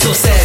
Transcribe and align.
sur 0.00 0.14
7. 0.14 0.39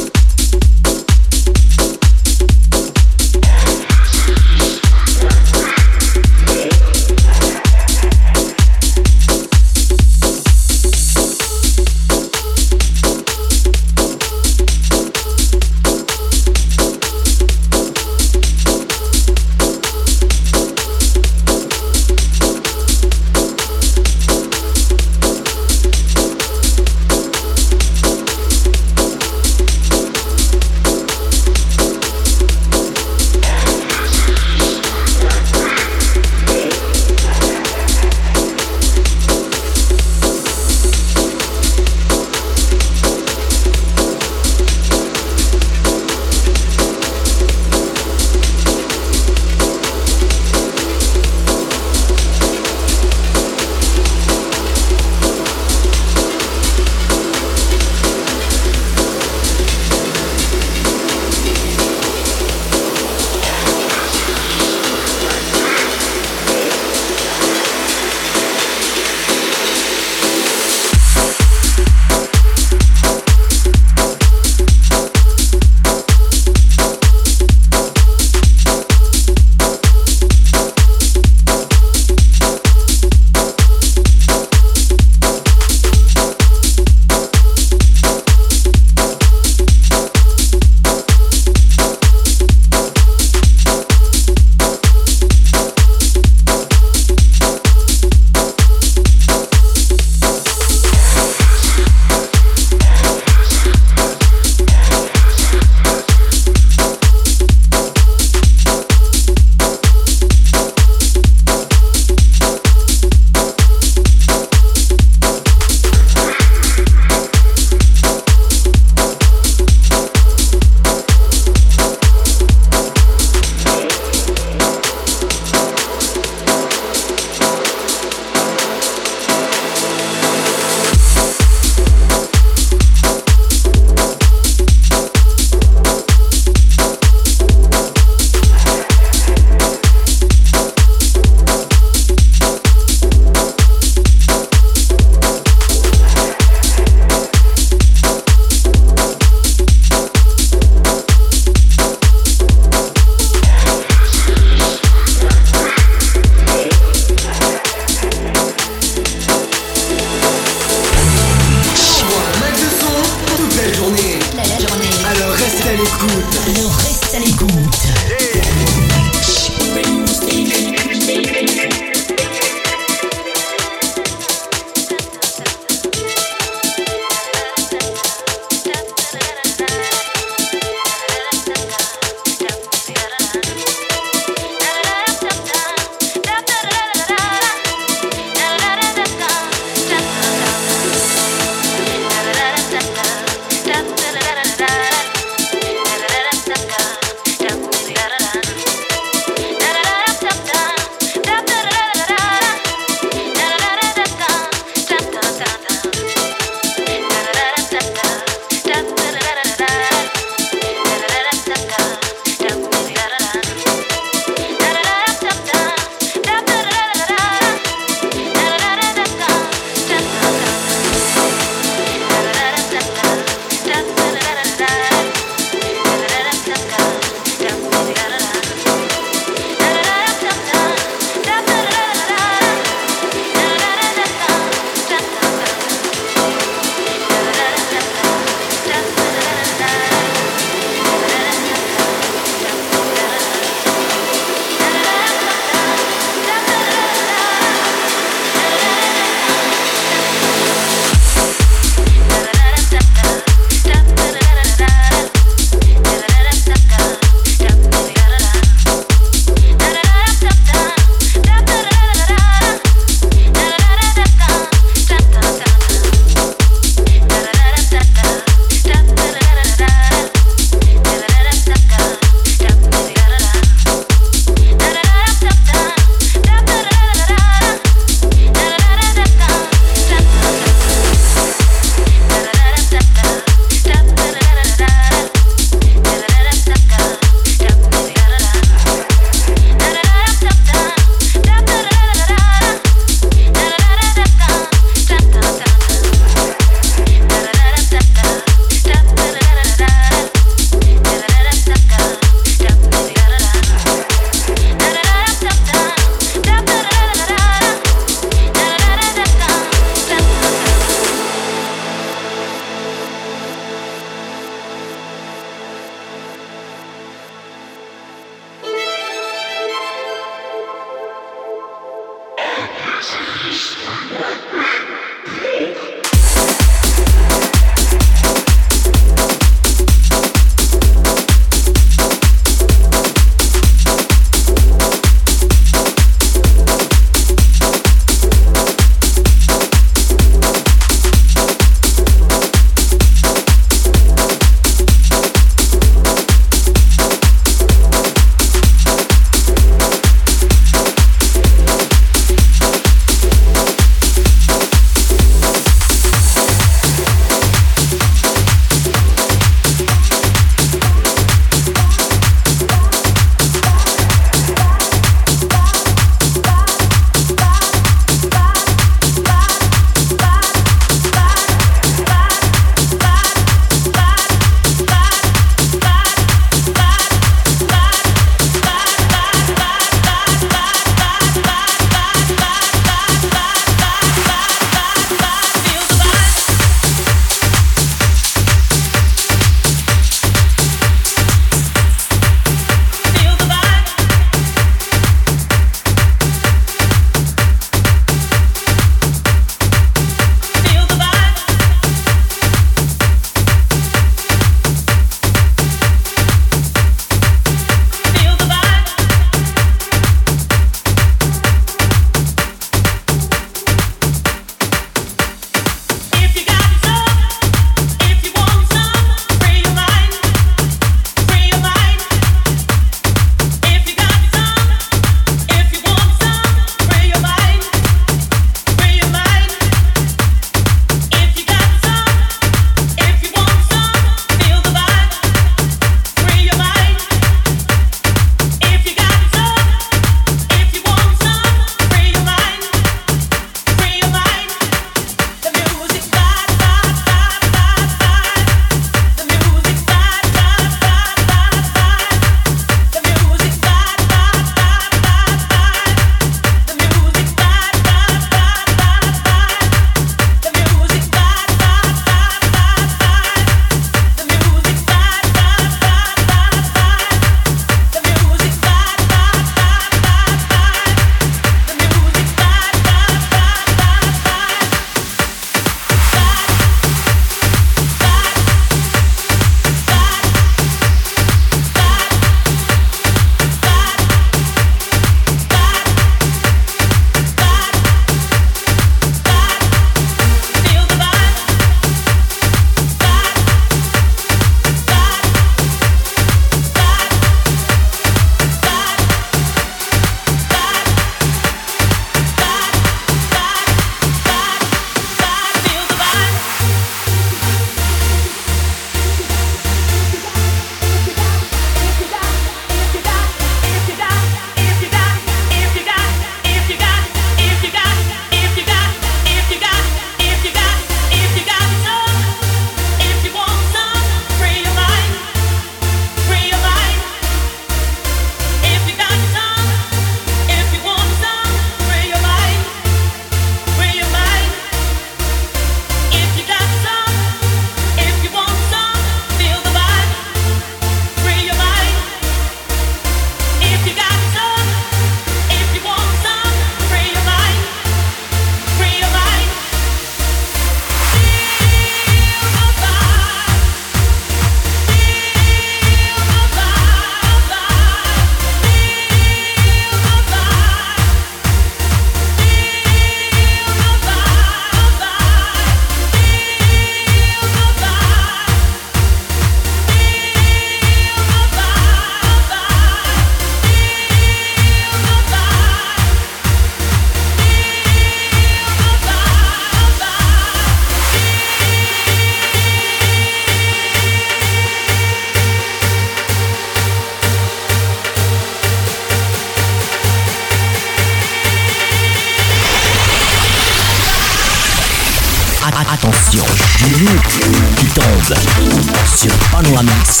Sur 599.04 599.12
Panoramix 599.30 600.00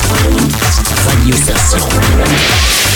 Radio 1.06 1.36
Station. 1.36 2.93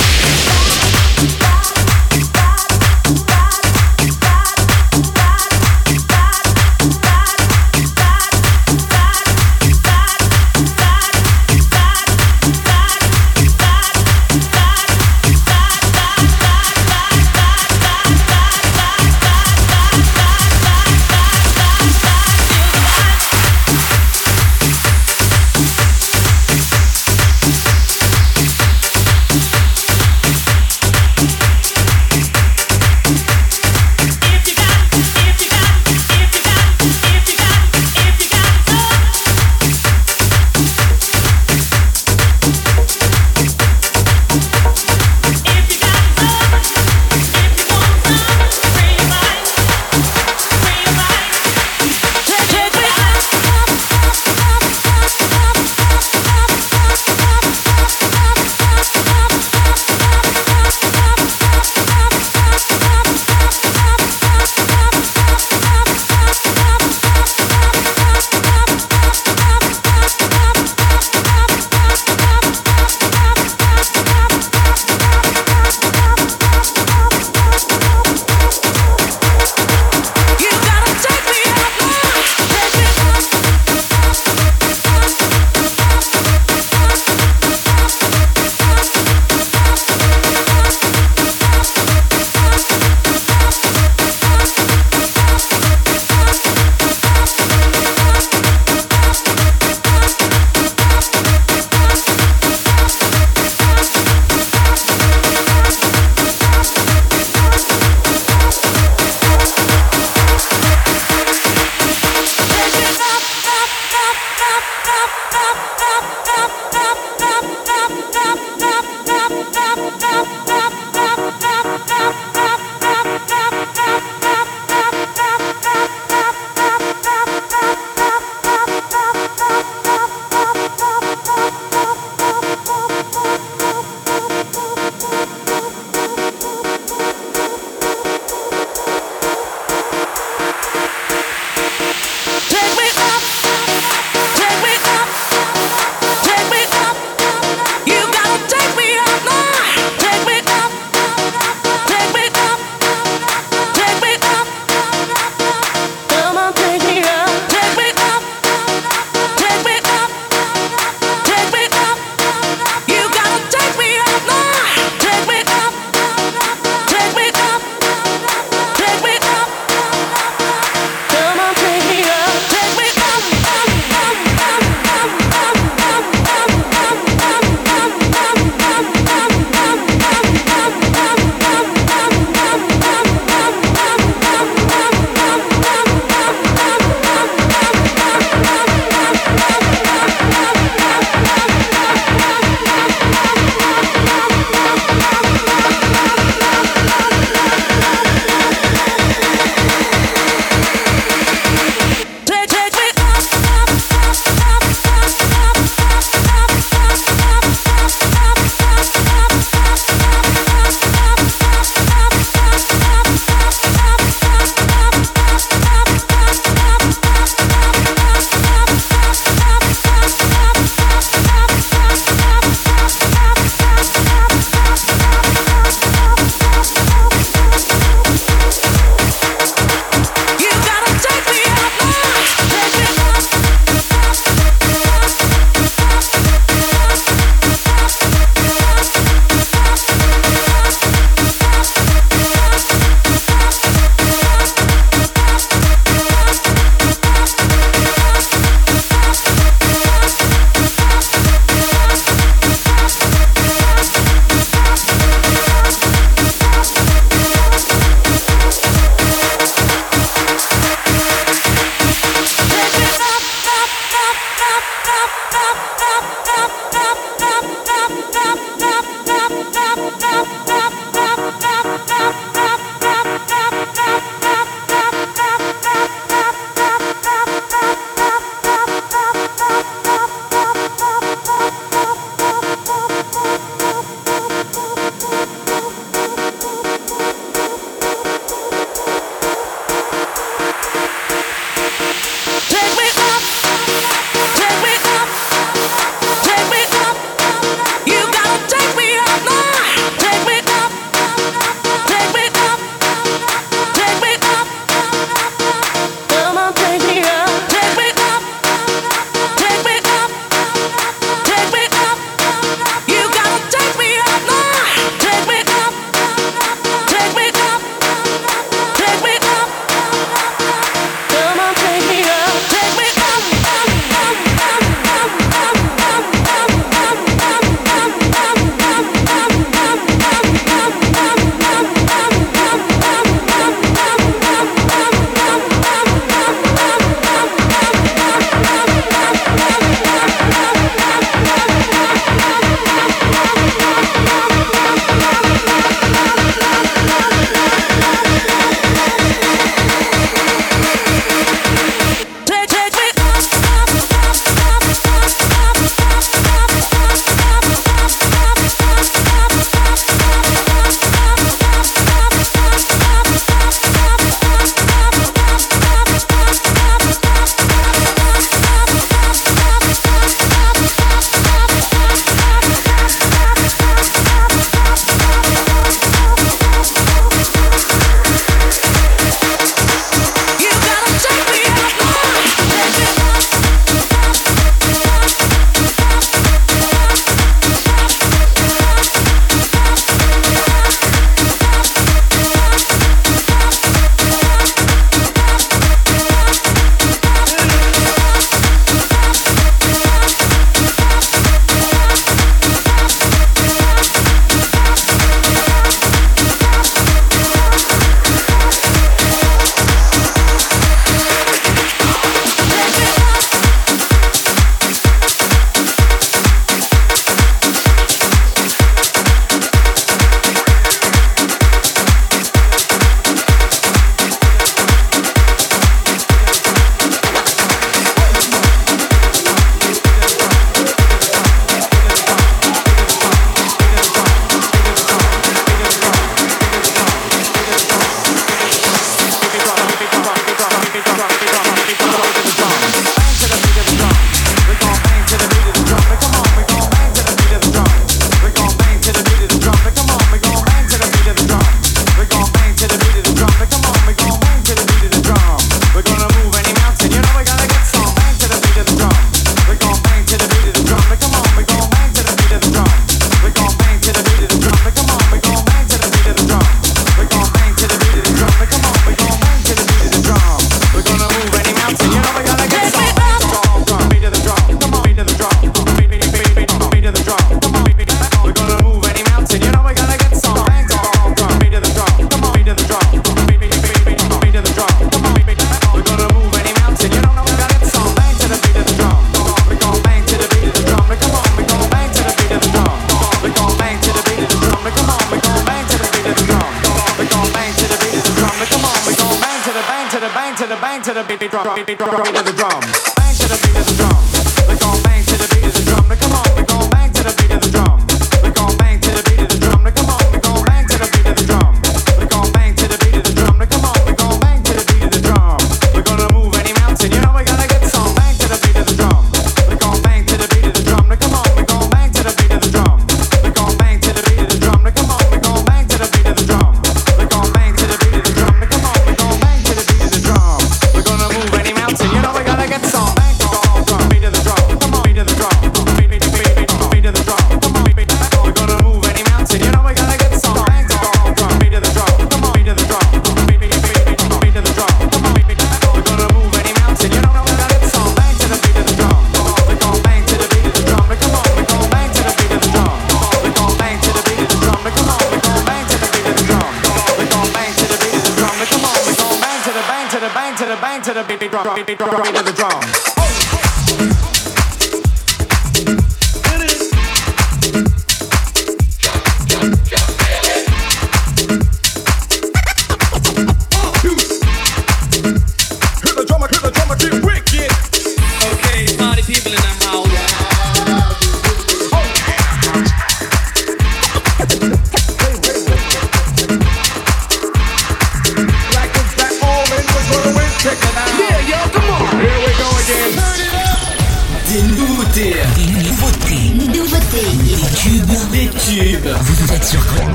drop, 561.76 561.90
drop, 561.90 562.24
drop, 562.24 562.37